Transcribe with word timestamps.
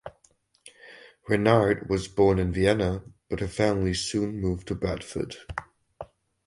Reynard 1.29 1.87
was 1.87 2.07
born 2.07 2.39
in 2.39 2.51
Vienna 2.51 3.03
but 3.29 3.39
her 3.39 3.47
family 3.47 3.93
soon 3.93 4.41
moved 4.41 4.67
to 4.69 4.73
Bradford. 4.73 5.35